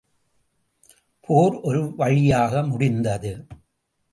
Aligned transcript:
போர் 1.21 1.59
ஒரு 1.61 1.95
வழியாக 1.95 2.63
முடிந்தது. 2.63 3.45